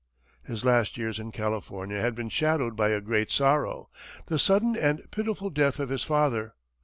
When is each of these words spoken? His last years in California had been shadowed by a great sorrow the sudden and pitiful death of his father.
His 0.41 0.65
last 0.65 0.97
years 0.97 1.19
in 1.19 1.31
California 1.31 2.01
had 2.01 2.15
been 2.15 2.29
shadowed 2.29 2.75
by 2.75 2.89
a 2.89 3.01
great 3.01 3.29
sorrow 3.29 3.91
the 4.25 4.39
sudden 4.39 4.75
and 4.75 5.05
pitiful 5.11 5.51
death 5.51 5.77
of 5.79 5.89
his 5.89 6.01
father. 6.01 6.55